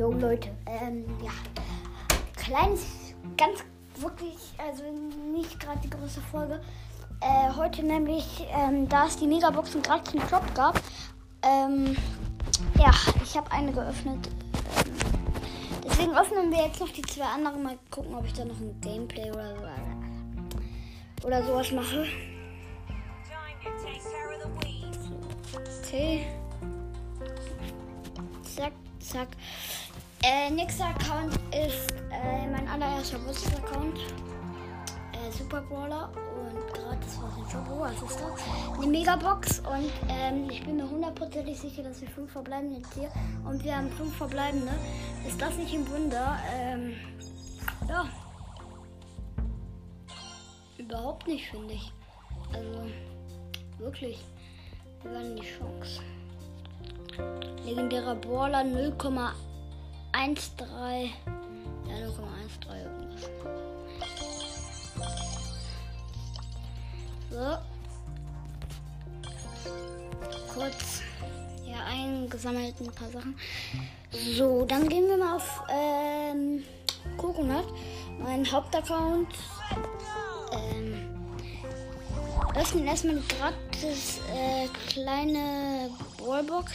Jo 0.00 0.10
Leute, 0.12 0.48
ähm, 0.64 1.04
ja. 1.22 1.30
Kleines, 2.34 2.86
ganz 3.36 3.62
wirklich, 3.96 4.38
also 4.56 4.82
nicht 5.30 5.60
gerade 5.60 5.78
die 5.84 5.90
große 5.90 6.22
Folge. 6.22 6.58
Äh, 7.20 7.54
heute 7.54 7.82
nämlich, 7.82 8.46
ähm, 8.50 8.88
da 8.88 9.08
es 9.08 9.18
die 9.18 9.26
Megaboxen 9.26 9.82
gerade 9.82 10.02
zum 10.04 10.20
Drop 10.20 10.54
gab, 10.54 10.80
ähm, 11.42 11.94
ja, 12.78 12.90
ich 13.22 13.36
habe 13.36 13.52
eine 13.52 13.72
geöffnet. 13.72 14.30
Ähm, 14.86 14.94
deswegen 15.84 16.16
öffnen 16.16 16.50
wir 16.50 16.64
jetzt 16.64 16.80
noch 16.80 16.88
die 16.88 17.02
zwei 17.02 17.26
anderen. 17.26 17.62
Mal 17.62 17.78
gucken, 17.90 18.14
ob 18.14 18.24
ich 18.24 18.32
da 18.32 18.46
noch 18.46 18.56
ein 18.56 18.80
Gameplay 18.80 19.30
oder 19.30 19.54
so 19.54 21.26
oder 21.26 21.44
sowas 21.44 21.72
mache. 21.72 22.06
Okay. 25.84 26.26
Zack, 28.56 28.72
zack. 28.98 29.28
Äh, 30.22 30.50
nächster 30.50 30.84
Account 30.88 31.34
ist 31.54 31.92
äh, 32.10 32.46
mein 32.46 32.68
allererster 32.68 33.18
Bus-Account. 33.20 33.98
Äh, 33.98 35.32
Super 35.32 35.62
Brawler 35.62 36.10
und 36.36 36.74
gratis 36.74 37.18
was 37.22 37.38
in 37.38 37.50
Shop. 37.50 37.66
Oh, 37.70 37.80
was 37.80 37.94
ist 37.94 38.20
das? 38.20 38.76
Eine 38.76 38.86
Megabox 38.86 39.60
und 39.60 39.90
ähm, 40.10 40.50
ich 40.50 40.62
bin 40.62 40.76
mir 40.76 40.90
hundertprozentig 40.90 41.58
sicher, 41.58 41.82
dass 41.84 42.02
wir 42.02 42.08
fünf 42.08 42.30
verbleibende 42.32 42.82
hier 42.94 43.10
und 43.48 43.64
wir 43.64 43.74
haben 43.74 43.90
fünf 43.92 44.14
verbleibende. 44.14 44.72
Ist 45.26 45.40
das 45.40 45.56
nicht 45.56 45.72
ein 45.72 45.90
Wunder? 45.90 46.38
Ähm, 46.54 46.96
ja. 47.88 48.04
Überhaupt 50.76 51.26
nicht, 51.28 51.48
finde 51.50 51.72
ich. 51.72 51.92
Also, 52.52 52.82
wirklich. 53.78 54.22
Wir 55.02 55.12
werden 55.12 55.36
die 55.36 55.46
Chance. 55.46 56.02
Legendärer 57.64 58.16
Brawler 58.16 58.64
0,13. 60.12 61.10
Ja, 61.88 61.94
0,13 61.94 62.84
irgendwas. 62.84 63.30
So. 67.30 67.58
Kurz 70.52 71.02
ja 71.64 71.84
eingesammelt 71.84 72.74
ein 72.80 72.92
paar 72.92 73.10
Sachen. 73.10 73.36
So, 74.36 74.64
dann 74.64 74.88
gehen 74.88 75.06
wir 75.08 75.16
mal 75.16 75.36
auf 75.36 75.62
ähm, 75.70 76.64
Coconut, 77.16 77.66
mein 78.18 78.50
Hauptaccount. 78.50 79.28
Ähm, 80.52 81.08
öffnen 82.56 82.86
erstmal 82.86 83.22
gratis 83.38 84.20
äh, 84.34 84.66
kleine 84.88 85.90
Ballbox. 86.18 86.72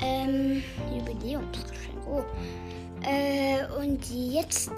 Ähm, 0.00 0.62
Jubiläumsgeschenk. 0.92 2.06
Oh. 2.06 2.24
Äh, 3.02 3.64
und 3.78 4.04
jetzt 4.10 4.70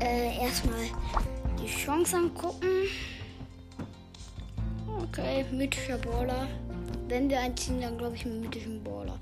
äh, 0.00 0.38
erstmal 0.42 0.86
die 1.60 1.66
Chance 1.66 2.16
angucken. 2.16 2.68
Okay, 5.02 5.44
mythischer 5.50 5.98
Baller. 5.98 6.48
Wenn 7.08 7.28
wir 7.28 7.40
einziehen, 7.40 7.80
dann 7.80 7.98
glaube 7.98 8.16
ich 8.16 8.24
mit 8.24 8.40
mythischen 8.42 8.82
Baller. 8.82 9.18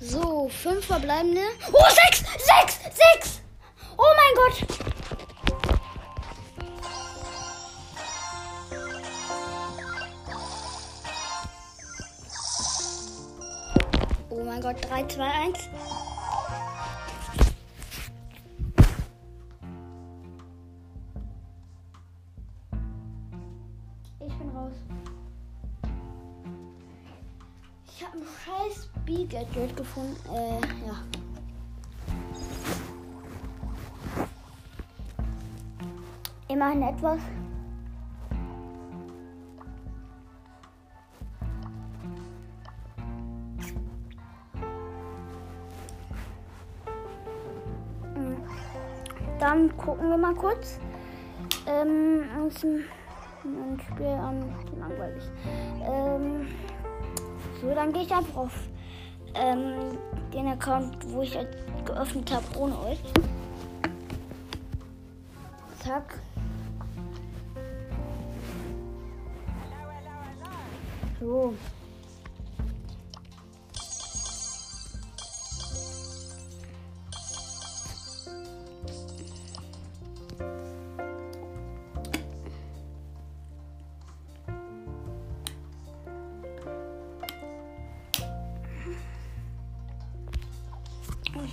So, 0.00 0.48
fünf 0.48 0.86
verbleibende. 0.86 1.42
Oh, 1.72 1.84
sechs! 1.88 2.20
Sechs! 2.20 2.80
Sechs! 2.82 3.40
Oh 3.96 4.02
mein 4.16 4.34
Gott! 4.34 4.81
Mein 14.62 14.74
Gott, 14.74 14.90
3, 14.90 15.06
2, 15.06 15.24
1. 15.24 15.58
Ich 24.20 24.34
bin 24.34 24.48
raus. 24.50 24.72
Ich 27.86 28.04
habe 28.04 28.18
ein 28.18 28.24
scheiß 28.44 28.88
B-Gadget 29.04 29.76
gefunden. 29.76 30.16
Äh, 30.32 30.60
ja. 30.86 30.96
Immerhin 36.48 36.82
etwas. 36.82 37.20
Dann 49.42 49.76
gucken 49.76 50.08
wir 50.08 50.16
mal 50.16 50.36
kurz. 50.36 50.78
Ähm, 51.66 52.22
uns 52.44 52.62
ein, 52.62 52.84
Spiel 53.90 54.06
an. 54.06 54.54
Langweilig. 54.78 55.24
Ähm, 55.84 56.46
so, 57.60 57.74
dann 57.74 57.92
gehe 57.92 58.02
ich 58.02 58.14
einfach 58.14 58.36
auf 58.36 58.52
ähm, 59.34 59.98
den 60.32 60.46
Account, 60.46 60.96
wo 61.12 61.22
ich 61.22 61.34
jetzt 61.34 61.56
geöffnet 61.84 62.32
habe, 62.32 62.44
ohne 62.56 62.78
euch. 62.82 63.02
Zack. 65.80 66.20
So. 71.18 71.52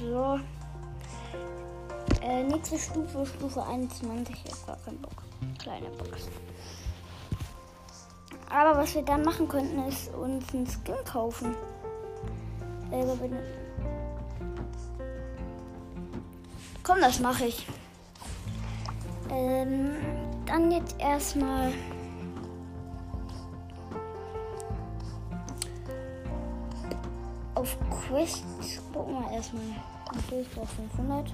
So. 0.10 0.40
Äh, 2.24 2.44
nächste 2.44 2.80
Stufe, 2.80 3.24
Stufe 3.28 3.64
21. 3.64 4.36
Ich 4.44 4.66
gar 4.66 4.76
keinen 4.78 5.00
Bock. 5.02 5.12
Kleine 5.60 5.90
Box. 5.92 6.28
Aber 8.50 8.80
was 8.80 8.96
wir 8.96 9.04
dann 9.04 9.22
machen 9.22 9.48
könnten, 9.48 9.88
ist 9.88 10.12
uns 10.16 10.52
einen 10.52 10.66
Skin 10.66 10.96
kaufen. 11.06 11.56
Äh, 12.92 13.06
Komm, 16.82 17.02
das 17.02 17.20
mache 17.20 17.46
ich. 17.46 17.68
Ähm, 19.30 19.92
dann 20.48 20.72
jetzt 20.72 21.00
erstmal. 21.00 21.72
Auf 27.54 27.78
Quest 28.08 28.44
gucken 28.92 29.20
wir 29.20 29.36
erstmal. 29.36 29.99
Okay, 30.12 30.42
ich 30.42 30.52
brauche 30.52 30.68
500. 30.68 31.34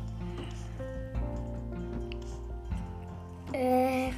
Äh. 3.54 4.12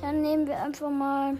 Dann 0.00 0.22
nehmen 0.22 0.46
wir 0.46 0.62
einfach 0.62 0.90
mal. 0.90 1.36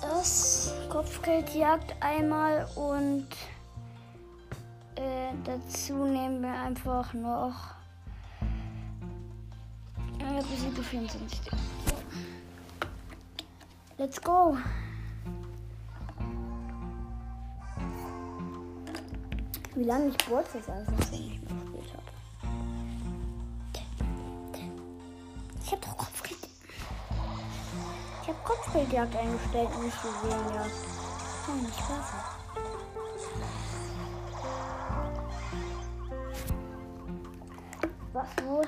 Das 0.00 0.72
Kopfgeldjagd 0.88 1.94
einmal 2.00 2.66
und 2.76 3.28
äh, 4.96 5.32
dazu 5.44 6.04
nehmen 6.04 6.42
wir 6.42 6.52
einfach 6.52 7.12
noch 7.12 7.81
äh, 10.22 10.42
besiege 10.42 10.82
24. 10.82 11.40
Let's 13.98 14.20
go. 14.20 14.56
Wie 19.74 19.84
lange 19.84 20.08
ich 20.08 20.16
Brawl 20.18 20.44
das 20.52 20.68
alles 20.68 20.88
noch 20.88 20.98
nicht 21.10 21.42
mehr 21.42 21.54
gespielt 21.54 21.92
habe. 21.94 22.02
Ich 25.64 25.72
habe 25.72 25.80
doch 25.80 25.96
Kopfgeld. 25.96 26.48
Ich 28.22 28.28
habe 28.28 28.38
Kopfgeldjagd 28.44 29.16
eingestellt 29.16 29.68
und 29.74 29.84
nicht 29.84 30.02
gesehen, 30.02 30.54
ja. 30.54 30.66
Oh, 31.48 31.54
nicht 31.62 31.78
besser. 31.78 32.24
Was 38.12 38.28
los? 38.44 38.66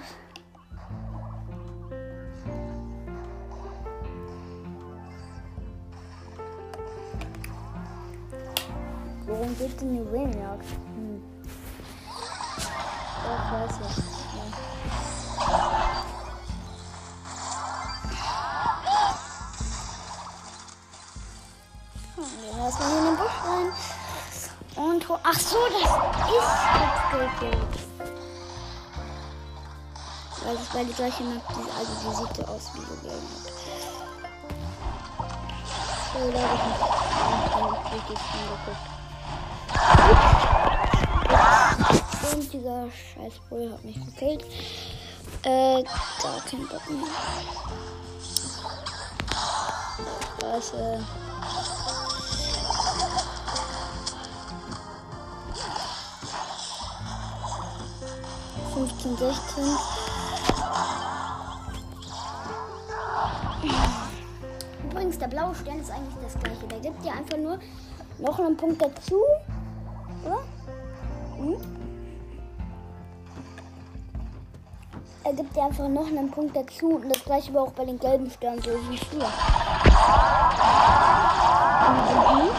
Warum 9.57 9.69
geht 9.69 9.81
denn 9.81 9.95
nur 9.95 10.13
Weniak? 10.13 10.61
Hm. 10.97 11.23
Doch, 13.23 13.53
weiß 13.53 13.75
ich. 13.87 13.97
Hm, 22.17 22.25
Und 24.77 25.07
ach 25.23 25.39
so, 25.39 25.59
das 25.71 25.83
ist 25.83 25.99
jetzt 26.33 27.41
gekillt. 27.41 27.75
Weil 30.45 30.57
das 30.57 30.75
war 30.75 30.85
die 30.85 30.93
gleiche 30.93 31.23
Map, 31.23 31.43
die, 31.49 31.71
also 31.79 31.93
die 32.01 32.17
sieht 32.17 32.37
so 32.37 32.43
aus 32.53 32.71
wie 32.75 32.81
so 32.81 32.97
gelb. 33.03 33.23
So, 36.13 36.19
da 36.33 36.39
habe 36.41 36.55
ich 36.55 36.65
mich 36.65 36.81
ah, 37.55 37.93
wirklich 37.93 38.19
angeguckt. 38.19 38.94
Und 42.33 42.53
dieser 42.53 42.87
scheiß 42.91 43.41
Bull 43.49 43.73
hat 43.73 43.85
mich 43.85 43.97
gekillt. 44.07 44.45
Äh, 45.43 45.83
da 45.83 46.41
kein 46.49 46.67
Bock 46.69 46.91
mehr. 46.91 47.09
Äh, 50.55 50.99
15, 58.75 59.17
16. 59.17 59.65
Übrigens, 64.91 65.19
der 65.19 65.29
blaue 65.29 65.55
Stern 65.55 65.81
ist 65.81 65.91
eigentlich 65.91 66.15
das 66.23 66.43
gleiche. 66.43 66.67
Der 66.67 66.81
gibt 66.81 67.05
dir 67.05 67.13
einfach 67.13 67.37
nur 67.39 67.59
noch 68.19 68.39
einen 68.41 68.57
Punkt 68.57 68.83
dazu. 68.83 69.21
Er 75.25 75.33
gibt 75.33 75.57
dir 75.57 75.65
einfach 75.65 75.89
noch 75.89 76.07
einen 76.07 76.31
Punkt 76.31 76.55
dazu. 76.55 76.97
Und 76.97 77.09
das 77.09 77.25
gleiche 77.25 77.55
war 77.55 77.63
auch 77.63 77.73
bei 77.73 77.87
den 77.87 77.99
gelben 77.99 78.31
Sternen, 78.31 78.61
so 78.63 78.71
wie 78.91 78.99
früher. 78.99 79.29
Mhm. 81.89 82.51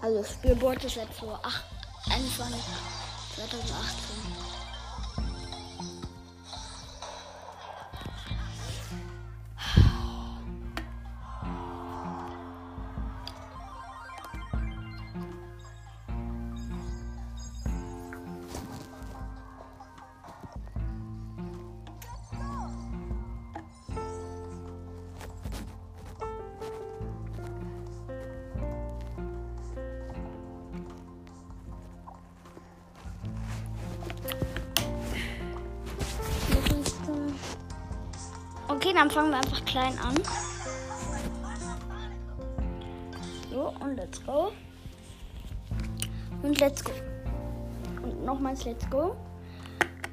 Also 0.00 0.24
Spielboard 0.24 0.82
ist 0.84 0.96
jetzt 0.96 1.20
so 1.20 1.32
8, 1.34 1.64
21, 2.10 2.60
2018. 3.36 4.37
Okay, 38.88 38.96
dann 38.96 39.10
fangen 39.10 39.30
wir 39.32 39.36
einfach 39.36 39.62
klein 39.66 39.98
an. 39.98 40.14
So, 43.50 43.74
und 43.80 43.96
let's 43.96 44.24
go. 44.24 44.50
Und 46.42 46.58
let's 46.58 46.82
go. 46.82 46.92
Und 48.02 48.24
nochmals 48.24 48.64
let's 48.64 48.88
go. 48.88 49.14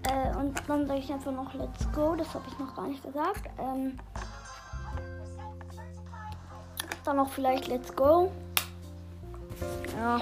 Äh, 0.10 0.36
und 0.36 0.62
dann 0.68 0.88
sage 0.88 1.00
ich 1.00 1.10
einfach 1.10 1.32
noch 1.32 1.54
let's 1.54 1.90
go. 1.94 2.18
Das 2.18 2.34
habe 2.34 2.44
ich 2.50 2.60
noch 2.60 2.76
gar 2.76 2.88
nicht 2.90 3.02
gesagt. 3.02 3.50
Ähm, 3.60 3.98
dann 7.06 7.16
noch 7.16 7.30
vielleicht 7.30 7.70
let's 7.70 7.96
go. 7.96 8.30
Ja. 9.98 10.20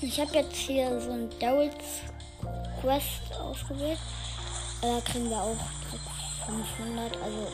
Ich 0.00 0.20
habe 0.20 0.32
jetzt 0.32 0.56
hier 0.56 1.00
so 1.00 1.12
ein 1.12 1.30
Daryl's 1.38 2.02
Quest 2.80 3.38
ausgewählt. 3.40 3.98
Da 4.80 4.98
äh, 4.98 5.00
kriegen 5.00 5.28
wir 5.28 5.36
auch 5.36 5.56
500, 6.46 7.16
also 7.22 7.46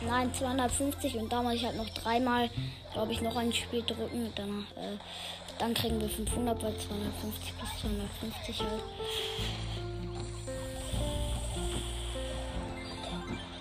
nein, 0.00 0.32
250 0.32 1.16
und 1.16 1.32
da 1.32 1.42
muss 1.42 1.54
ich 1.54 1.64
halt 1.64 1.76
noch 1.76 1.88
dreimal, 1.90 2.50
glaube 2.92 3.12
ich, 3.12 3.20
noch 3.20 3.36
ein 3.36 3.52
Spiel 3.52 3.82
drücken 3.82 4.32
dann, 4.34 4.66
äh, 4.76 4.96
dann 5.58 5.74
kriegen 5.74 6.00
wir 6.00 6.08
500 6.08 6.58
bei 6.58 6.72
250 6.72 7.54
bis 7.54 7.80
250 7.80 8.60
halt. 8.60 8.82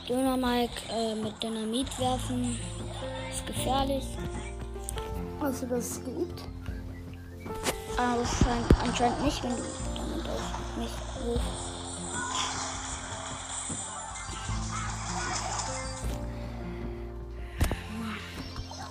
Döner 0.07 0.37
Mike 0.37 0.81
äh, 0.91 1.15
mit 1.15 1.41
Dynamit 1.41 1.99
werfen 1.99 2.59
ist 3.31 3.45
gefährlich. 3.47 4.05
Hast 5.41 5.63
du 5.63 5.67
das 5.67 6.03
geübt? 6.05 6.41
Aber 7.97 8.25
scheint 8.25 8.87
anscheinend 8.87 9.23
nicht, 9.25 9.43
wenn 9.43 9.55
du 9.55 9.61
nicht 9.63 9.84
hoch. 11.25 11.41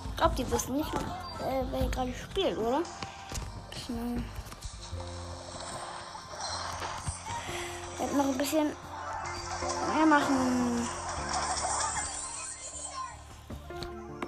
Ich 0.09 0.17
glaube, 0.17 0.35
die 0.35 0.51
wissen 0.51 0.77
nicht, 0.77 0.93
äh, 0.93 1.63
wer 1.71 1.79
hier 1.79 1.89
gerade 1.89 2.13
spielt, 2.13 2.57
oder? 2.57 2.81
Hm. 3.87 4.23
Ich 7.99 8.17
noch 8.17 8.25
ein 8.25 8.37
bisschen 8.37 8.67
mehr 9.95 10.05
machen. 10.05 10.87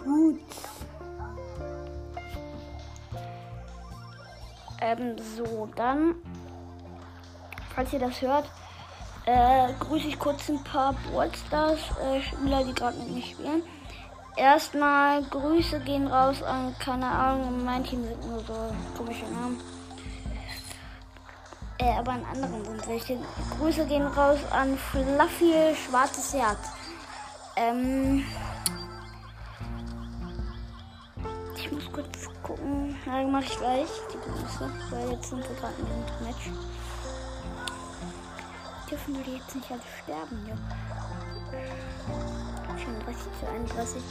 Gut. 0.04 0.40
Ähm, 4.80 5.16
so, 5.36 5.68
dann 5.76 6.16
falls 7.78 7.94
ihr 7.94 8.00
das 8.00 8.20
hört, 8.22 8.50
äh, 9.26 9.72
grüße 9.80 10.08
ich 10.08 10.18
kurz 10.18 10.50
ein 10.50 10.64
paar 10.64 10.96
Ballstars 11.14 11.80
äh, 12.02 12.64
die 12.66 12.74
gerade 12.74 12.98
mit 12.98 13.12
mir 13.12 13.22
spielen. 13.22 13.62
Erstmal 14.36 15.22
Grüße 15.24 15.80
gehen 15.82 16.08
raus 16.08 16.42
an, 16.42 16.76
keine 16.80 17.06
Ahnung, 17.06 17.64
mein 17.64 17.84
Team 17.84 18.04
sind 18.04 18.28
nur 18.28 18.40
so 18.40 18.56
komische 18.98 19.26
Namen. 19.26 19.62
Äh, 21.78 21.92
aber 22.00 22.14
an 22.14 22.26
anderen 22.34 22.66
sind 22.66 22.88
welche. 22.88 23.20
Grüße 23.60 23.86
gehen 23.86 24.08
raus 24.08 24.40
an 24.50 24.76
Fluffy 24.76 25.76
Schwarzes 25.76 26.34
Herz. 26.34 26.58
Ähm, 27.56 28.26
ich 31.56 31.72
muss 31.72 31.92
kurz 31.92 32.28
gucken. 32.42 32.96
Ja, 33.06 33.22
mache 33.28 33.44
ich 33.44 33.58
gleich 33.60 33.90
die 34.12 34.18
Grüße, 34.18 34.72
weil 34.90 35.12
jetzt 35.12 35.30
sind 35.30 35.48
wir 35.48 35.56
gerade 35.58 35.76
in 35.78 35.86
dem 35.86 36.28
Match 36.28 36.50
dürfen 38.90 39.16
wir 39.16 39.34
jetzt 39.34 39.56
nicht 39.56 39.72
alle 39.72 39.82
sterben, 40.04 40.48
ja. 40.48 40.56
34 42.78 43.24
zu 43.40 43.48
31. 43.48 44.04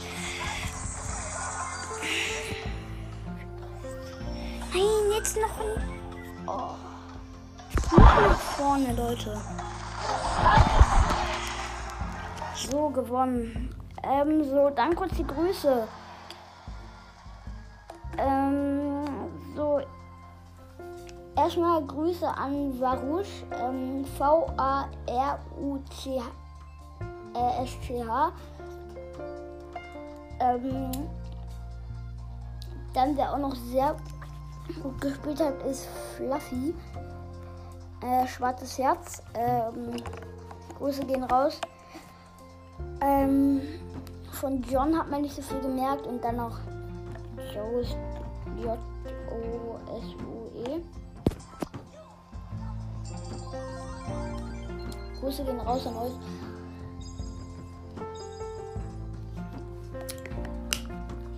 Nein, 4.73 5.11
jetzt 5.15 5.37
noch 5.37 5.59
ein. 5.59 5.83
Oh. 6.47 6.75
Nach 7.97 8.39
vorne, 8.39 8.93
Leute. 8.93 9.41
So, 12.55 12.89
gewonnen. 12.89 13.75
Ähm, 14.03 14.43
so, 14.43 14.69
dann 14.69 14.95
kurz 14.95 15.15
die 15.15 15.25
Grüße. 15.25 15.87
Erstmal 21.47 21.81
Grüße 21.81 22.27
an 22.27 22.77
Varusch, 22.77 23.45
ähm, 23.57 24.03
V-A-R-U-C-H. 24.17 24.91
Ähm, 30.41 30.91
dann, 32.93 33.15
der 33.15 33.31
auch 33.31 33.37
noch 33.37 33.55
sehr 33.55 33.95
gut 34.83 34.99
gespielt 34.99 35.39
hat, 35.39 35.63
ist 35.63 35.87
Fluffy. 36.17 36.75
Äh, 38.01 38.27
schwarzes 38.27 38.77
Herz. 38.77 39.23
Ähm, 39.33 39.95
Grüße 40.77 41.05
gehen 41.05 41.23
raus. 41.23 41.61
Ähm, 42.99 43.61
von 44.33 44.61
John 44.63 44.97
hat 44.99 45.09
man 45.09 45.21
nicht 45.21 45.33
so 45.33 45.41
viel 45.41 45.61
gemerkt 45.61 46.05
und 46.07 46.21
dann 46.21 46.35
noch 46.35 46.59
Joes 47.55 47.95
J-O-S-U-E. 48.61 49.77
Grüße 55.19 55.43
gehen 55.43 55.59
raus 55.59 55.85
an 55.87 55.97
euch. 55.97 56.13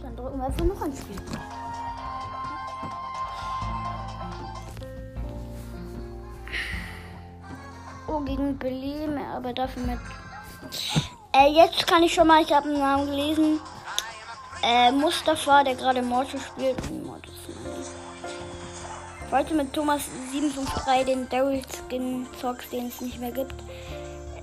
Dann 0.01 0.15
drücken 0.15 0.37
wir 0.37 0.45
einfach 0.45 0.65
noch 0.65 0.81
ein 0.81 0.95
Spiel. 0.95 1.15
Oh, 8.07 8.19
gegen 8.21 8.57
Billy, 8.57 9.07
aber 9.35 9.53
dafür 9.53 9.83
mit. 9.83 9.99
Äh, 11.31 11.53
jetzt 11.53 11.87
kann 11.87 12.03
ich 12.03 12.13
schon 12.13 12.27
mal, 12.27 12.41
ich 12.41 12.51
habe 12.51 12.67
einen 12.67 12.79
Namen 12.79 13.05
gelesen. 13.05 13.61
Äh, 14.61 14.91
Mustafa, 14.91 15.63
der 15.63 15.75
gerade 15.75 16.01
Mortis 16.01 16.43
spielt. 16.43 16.75
Oh, 16.91 17.15
ich 17.23 19.31
Wollte 19.31 19.53
mit 19.53 19.71
Thomas 19.71 20.01
753 20.31 21.05
den 21.05 21.29
Daryl 21.29 21.61
Skin 21.87 22.27
Socks, 22.41 22.69
den 22.69 22.87
es 22.87 22.99
nicht 22.99 23.19
mehr 23.19 23.31
gibt. 23.31 23.55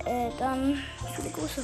Äh, 0.07 0.31
dann 0.39 0.81
viele 1.17 1.29
Grüße. 1.31 1.61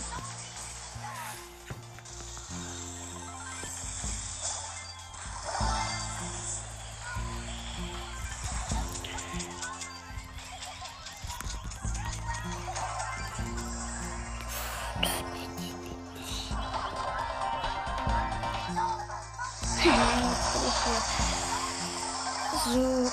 So. 22.66 23.12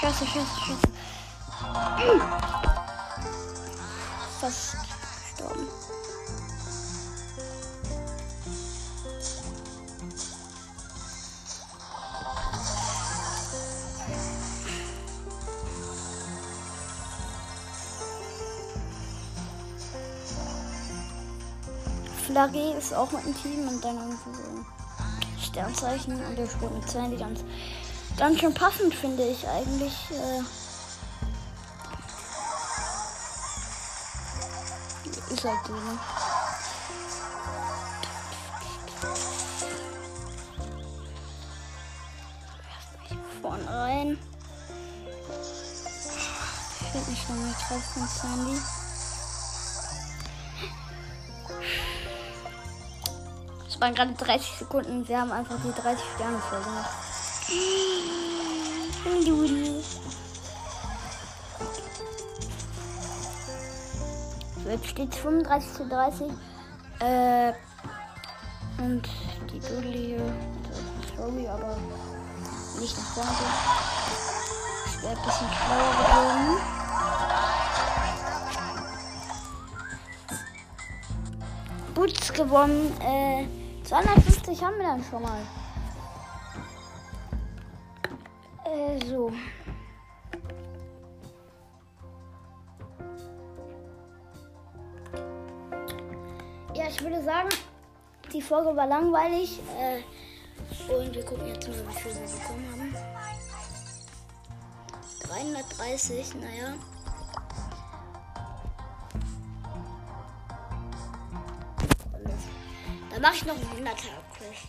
Scheiße, 0.00 0.26
scheiße, 0.26 0.60
scheiße. 0.66 0.88
Fast 4.48 4.76
gestorben. 5.36 5.68
Flagge 22.26 22.72
ist 22.78 22.94
auch 22.94 23.12
mit 23.12 23.26
dem 23.26 23.36
Team 23.36 23.68
und 23.68 23.84
dann 23.84 23.96
irgendwie 23.96 24.16
so 24.32 25.44
Sternzeichen 25.44 26.24
und 26.24 26.38
der 26.38 26.48
spielt 26.48 26.72
mit 26.72 26.88
Sandy 26.88 27.18
ganz, 27.18 27.40
ganz 28.16 28.40
schön 28.40 28.54
passend, 28.54 28.94
finde 28.94 29.24
ich 29.24 29.46
eigentlich. 29.46 29.92
Äh 30.10 30.67
ist 35.06 35.44
halt 35.44 35.58
so, 35.66 35.72
ne? 35.72 35.98
Vorne 43.42 43.70
rein. 43.70 44.18
Ich 46.80 46.94
werde 46.94 47.10
mich 47.10 47.28
nochmal 47.28 47.54
treffen, 47.68 48.08
Sandy. 48.08 48.60
Es 53.68 53.80
waren 53.80 53.94
gerade 53.94 54.12
30 54.14 54.58
Sekunden. 54.58 55.06
Wir 55.06 55.20
haben 55.20 55.30
einfach 55.32 55.56
die 55.62 55.72
30 55.72 56.04
Sterne 56.16 56.38
voll 56.38 56.60
gemacht. 56.60 56.90
Jetzt 64.70 64.86
steht 64.86 65.14
35 65.14 65.72
zu 65.72 65.88
30. 65.88 66.32
Äh, 67.00 67.52
und 68.78 69.02
die 69.52 69.60
Dudel 69.60 69.92
hier. 69.92 70.34
Sorry, 71.16 71.48
aber 71.48 71.76
nicht 72.80 72.96
nach 72.96 73.04
vorne. 73.14 73.30
Ich 74.86 75.02
wäre 75.02 75.16
ein 75.16 75.24
bisschen 75.24 75.48
schlauer 75.52 75.92
geworden. 76.04 76.78
Boots 81.94 82.32
gewonnen. 82.32 82.96
Äh, 83.00 83.84
250 83.84 84.62
haben 84.62 84.76
wir 84.78 84.84
dann 84.84 85.04
schon 85.04 85.22
mal. 85.22 85.40
Äh, 88.64 89.04
so. 89.06 89.32
Ich 96.88 97.02
würde 97.02 97.22
sagen, 97.22 97.48
die 98.32 98.42
Folge 98.42 98.74
war 98.74 98.86
langweilig. 98.86 99.60
Äh, 99.78 100.00
und 100.92 101.14
wir 101.14 101.24
gucken 101.24 101.46
jetzt 101.48 101.68
mal, 101.68 101.76
wie 101.88 102.00
viel 102.00 102.14
wir 102.14 102.38
bekommen 102.38 102.64
haben. 102.72 102.94
330, 105.22 106.34
naja. 106.36 106.74
Dann 113.10 113.22
mache 113.22 113.34
ich 113.34 113.44
noch 113.46 113.54
einen 113.54 113.86
100er 113.86 113.94
Quest. 114.36 114.68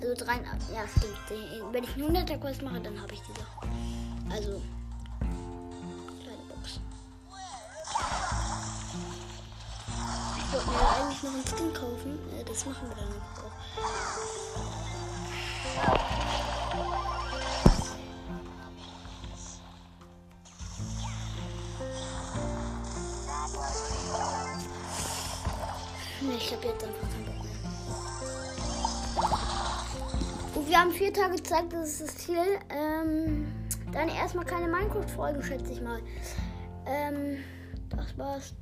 Also 0.00 0.24
drei, 0.24 0.34
ja 0.72 0.86
stimmt. 0.86 1.72
Wenn 1.72 1.84
ich 1.84 1.94
einen 1.94 2.16
100er 2.16 2.38
Quest 2.38 2.62
mache, 2.62 2.80
dann 2.80 3.00
habe 3.00 3.12
ich 3.12 3.20
die 3.22 3.32
Sache. 3.32 3.68
Also, 4.30 4.62
eigentlich 11.16 11.22
noch 11.22 11.34
einen 11.34 11.44
Skin 11.46 11.72
kaufen. 11.72 12.18
Äh, 12.38 12.44
das 12.44 12.66
machen 12.66 12.88
wir 12.88 12.96
dann 12.96 13.08
auch. 13.08 13.52
Ich 26.38 26.52
habe 26.52 26.66
jetzt 26.66 26.84
einfach 26.84 27.08
keinen 27.10 27.24
Bock 27.24 27.42
mehr. 27.42 27.52
Und 30.54 30.68
wir 30.68 30.78
haben 30.78 30.92
vier 30.92 31.12
Tage 31.12 31.42
Zeit, 31.42 31.72
das 31.72 31.88
ist 31.88 32.00
das 32.02 32.16
Ziel. 32.18 32.38
Ähm, 32.70 33.46
dann 33.92 34.08
erstmal 34.08 34.44
keine 34.44 34.68
Minecraft-Folge, 34.68 35.42
schätze 35.42 35.72
ich 35.72 35.80
mal. 35.80 36.00
Ähm, 36.86 37.38
das 37.90 38.16
war's. 38.16 38.54